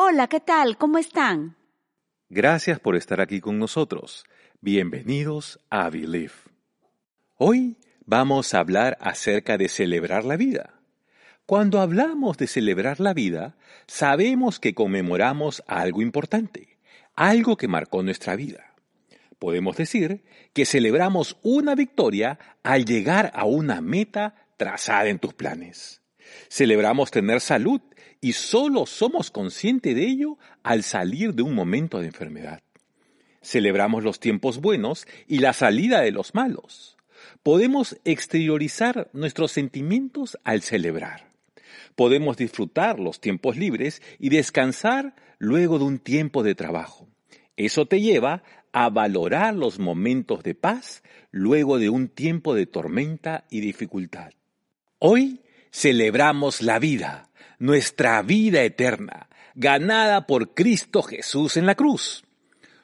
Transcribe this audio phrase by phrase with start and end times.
[0.00, 0.78] Hola, ¿qué tal?
[0.78, 1.56] ¿Cómo están?
[2.28, 4.24] Gracias por estar aquí con nosotros.
[4.60, 6.34] Bienvenidos a Believe.
[7.34, 10.74] Hoy vamos a hablar acerca de celebrar la vida.
[11.46, 13.56] Cuando hablamos de celebrar la vida,
[13.88, 16.78] sabemos que conmemoramos algo importante,
[17.16, 18.74] algo que marcó nuestra vida.
[19.40, 20.22] Podemos decir
[20.52, 26.02] que celebramos una victoria al llegar a una meta trazada en tus planes.
[26.48, 27.80] Celebramos tener salud
[28.20, 32.62] y solo somos conscientes de ello al salir de un momento de enfermedad.
[33.42, 36.96] Celebramos los tiempos buenos y la salida de los malos.
[37.42, 41.28] Podemos exteriorizar nuestros sentimientos al celebrar.
[41.94, 47.08] Podemos disfrutar los tiempos libres y descansar luego de un tiempo de trabajo.
[47.56, 53.44] Eso te lleva a valorar los momentos de paz luego de un tiempo de tormenta
[53.50, 54.32] y dificultad.
[54.98, 62.24] Hoy celebramos la vida, nuestra vida eterna, ganada por Cristo Jesús en la cruz.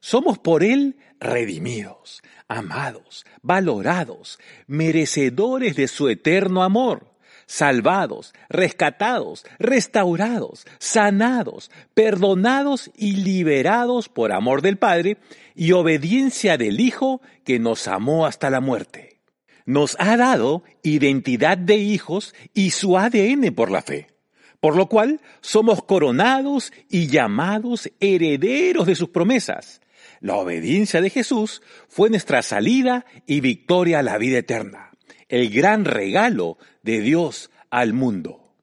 [0.00, 7.12] Somos por Él redimidos, amados, valorados, merecedores de su eterno amor,
[7.46, 15.18] salvados, rescatados, restaurados, sanados, perdonados y liberados por amor del Padre
[15.54, 19.11] y obediencia del Hijo que nos amó hasta la muerte.
[19.66, 24.12] Nos ha dado identidad de hijos y su ADN por la fe
[24.62, 29.80] por lo cual somos coronados y llamados herederos de sus promesas.
[30.20, 34.92] La obediencia de Jesús fue nuestra salida y victoria a la vida eterna,
[35.28, 38.54] el gran regalo de Dios al mundo.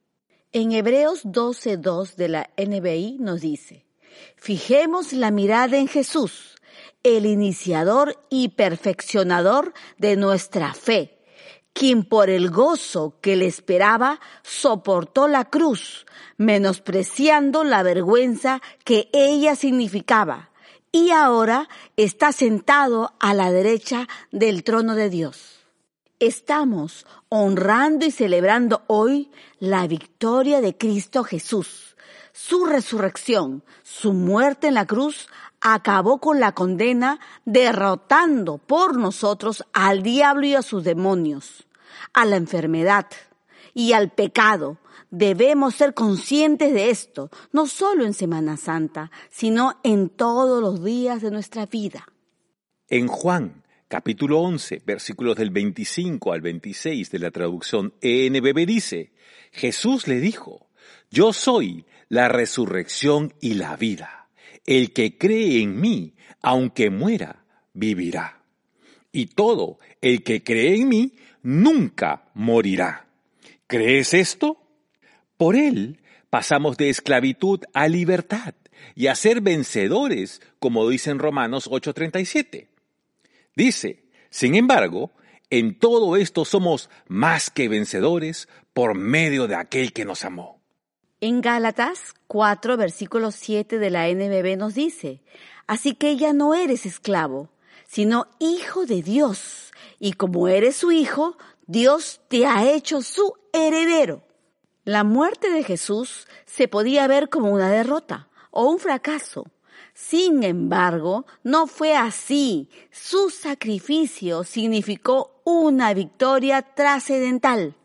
[0.53, 3.85] En Hebreos 12.2 de la NBI nos dice,
[4.37, 6.55] fijemos la mirada en Jesús,
[7.03, 11.19] el iniciador y perfeccionador de nuestra fe
[11.79, 19.55] quien por el gozo que le esperaba soportó la cruz, menospreciando la vergüenza que ella
[19.55, 20.49] significaba,
[20.91, 25.59] y ahora está sentado a la derecha del trono de Dios.
[26.19, 31.95] Estamos honrando y celebrando hoy la victoria de Cristo Jesús.
[32.33, 35.27] Su resurrección, su muerte en la cruz,
[35.61, 41.67] acabó con la condena derrotando por nosotros al diablo y a sus demonios,
[42.13, 43.07] a la enfermedad
[43.73, 44.77] y al pecado.
[45.11, 51.21] Debemos ser conscientes de esto, no solo en Semana Santa, sino en todos los días
[51.21, 52.07] de nuestra vida.
[52.87, 59.11] En Juan, capítulo 11, versículos del 25 al 26 de la traducción ENBB dice,
[59.51, 60.67] Jesús le dijo,
[61.09, 64.27] Yo soy la resurrección y la vida.
[64.65, 68.43] El que cree en mí, aunque muera, vivirá.
[69.11, 73.07] Y todo el que cree en mí, nunca morirá.
[73.67, 74.57] ¿Crees esto?
[75.37, 78.53] Por él pasamos de esclavitud a libertad
[78.95, 82.67] y a ser vencedores, como dice en Romanos 8:37.
[83.55, 85.11] Dice, sin embargo,
[85.49, 90.58] en todo esto somos más que vencedores por medio de aquel que nos amó.
[91.21, 95.21] En Gálatas 4, versículo 7 de la NBB nos dice,
[95.67, 97.49] así que ya no eres esclavo,
[97.85, 101.37] sino hijo de Dios, y como eres su hijo,
[101.67, 104.23] Dios te ha hecho su heredero.
[104.85, 109.51] La muerte de Jesús se podía ver como una derrota o un fracaso.
[109.93, 112.69] Sin embargo, no fue así.
[112.91, 117.75] Su sacrificio significó una victoria trascendental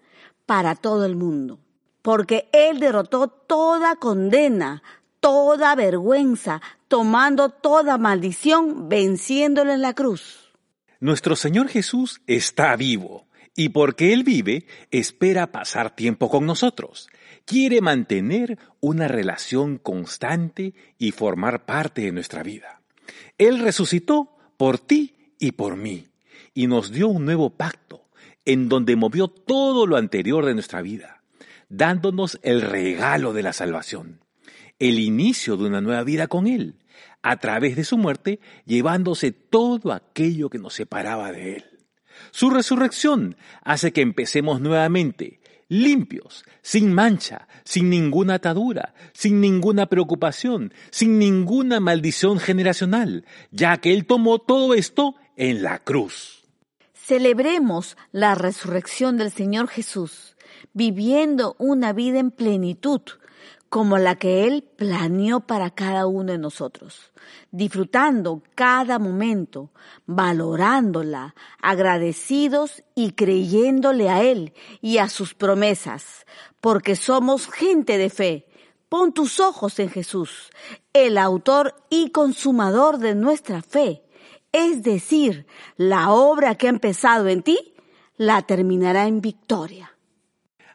[0.47, 1.63] para todo el mundo
[2.04, 4.82] porque Él derrotó toda condena,
[5.20, 10.53] toda vergüenza, tomando toda maldición, venciéndolo en la cruz.
[11.01, 17.09] Nuestro Señor Jesús está vivo y porque Él vive, espera pasar tiempo con nosotros.
[17.47, 22.83] Quiere mantener una relación constante y formar parte de nuestra vida.
[23.39, 26.09] Él resucitó por ti y por mí
[26.53, 28.04] y nos dio un nuevo pacto
[28.45, 31.14] en donde movió todo lo anterior de nuestra vida
[31.76, 34.21] dándonos el regalo de la salvación,
[34.78, 36.76] el inicio de una nueva vida con Él,
[37.22, 41.65] a través de su muerte, llevándose todo aquello que nos separaba de Él.
[42.30, 50.72] Su resurrección hace que empecemos nuevamente, limpios, sin mancha, sin ninguna atadura, sin ninguna preocupación,
[50.91, 56.44] sin ninguna maldición generacional, ya que Él tomó todo esto en la cruz.
[56.92, 60.34] Celebremos la resurrección del Señor Jesús,
[60.74, 63.00] viviendo una vida en plenitud,
[63.68, 67.12] como la que Él planeó para cada uno de nosotros,
[67.50, 69.71] disfrutando cada momento,
[70.06, 76.26] valorándola, agradecidos y creyéndole a Él y a sus promesas,
[76.60, 78.47] porque somos gente de fe.
[78.88, 80.50] Pon tus ojos en Jesús,
[80.92, 84.04] el autor y consumador de nuestra fe,
[84.53, 85.47] es decir,
[85.77, 87.74] la obra que ha empezado en ti,
[88.16, 89.93] la terminará en victoria.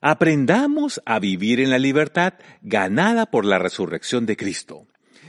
[0.02, 4.88] Aprendamos a vivir en la libertad ganada por la resurrección de Cristo,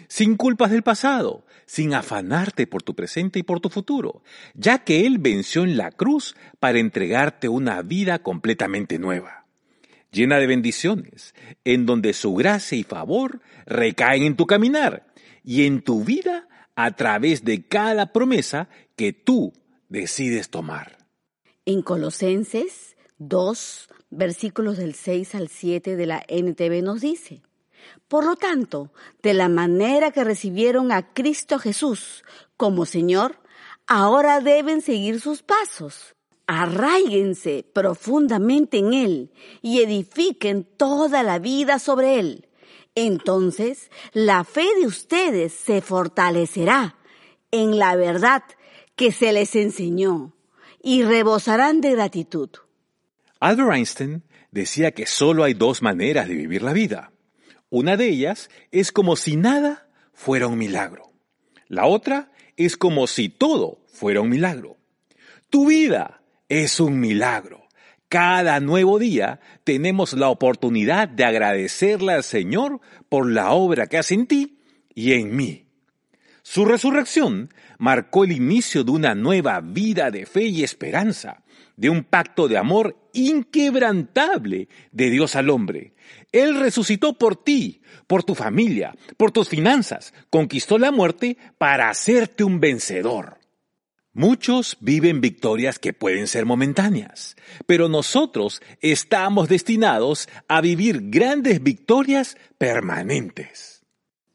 [0.08, 4.22] sin culpas del pasado, sin afanarte por tu presente y por tu futuro,
[4.55, 9.46] ya que Él venció en la cruz para entregarte una vida completamente nueva,
[10.11, 11.34] llena de bendiciones,
[11.64, 15.06] en donde su gracia y favor recaen en tu caminar
[15.44, 19.52] y en tu vida a través de cada promesa que tú
[19.88, 20.99] decides tomar.
[21.66, 27.43] En Colosenses 2, versículos del 6 al 7 de la NTV nos dice,
[28.09, 28.93] por lo tanto,
[29.23, 32.25] de la manera que recibieron a Cristo Jesús
[32.57, 33.39] como Señor,
[33.87, 36.15] ahora deben seguir sus pasos.
[36.47, 42.49] Arraíguense profundamente en Él y edifiquen toda la vida sobre Él.
[42.97, 46.97] Entonces, la fe de ustedes se fortalecerá
[47.53, 48.43] en la verdad
[48.97, 50.35] que se les enseñó
[50.83, 52.51] y rebosarán de gratitud.
[53.40, 57.12] Albert Einstein decía que solo hay dos maneras de vivir la vida.
[57.70, 61.10] Una de ellas es como si nada fuera un milagro.
[61.66, 64.76] La otra es como si todo fuera un milagro.
[65.48, 67.66] Tu vida es un milagro.
[68.10, 74.14] Cada nuevo día tenemos la oportunidad de agradecerle al Señor por la obra que hace
[74.14, 74.58] en ti
[74.94, 75.66] y en mí.
[76.42, 81.44] Su resurrección marcó el inicio de una nueva vida de fe y esperanza,
[81.81, 85.94] de un pacto de amor inquebrantable de Dios al hombre.
[86.31, 92.44] Él resucitó por ti, por tu familia, por tus finanzas, conquistó la muerte para hacerte
[92.44, 93.38] un vencedor.
[94.12, 97.35] Muchos viven victorias que pueden ser momentáneas,
[97.65, 103.69] pero nosotros estamos destinados a vivir grandes victorias permanentes.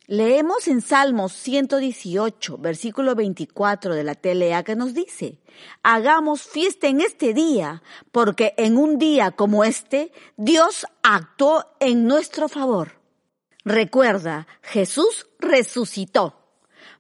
[0.08, 5.40] Leemos en Salmos 118, versículo 24 de la TLA que nos dice,
[5.82, 7.82] hagamos fiesta en este día,
[8.12, 13.00] porque en un día como este, Dios actuó en nuestro favor.
[13.64, 16.40] Recuerda, Jesús resucitó.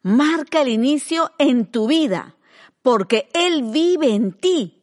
[0.01, 2.37] Marca el inicio en tu vida,
[2.81, 4.74] porque Él vive en ti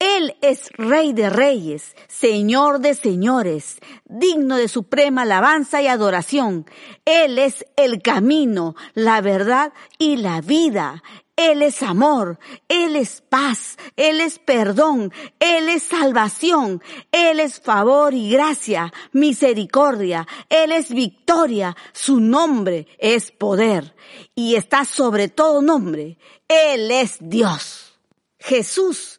[0.00, 6.64] él es Rey de Reyes, Señor de Señores, digno de suprema alabanza y adoración.
[7.04, 11.02] Él es el camino, la verdad y la vida.
[11.36, 12.38] Él es amor,
[12.68, 16.82] Él es paz, Él es perdón, Él es salvación,
[17.12, 23.94] Él es favor y gracia, misericordia, Él es victoria, su nombre es poder
[24.34, 26.16] y está sobre todo nombre.
[26.48, 27.98] Él es Dios.
[28.38, 29.18] Jesús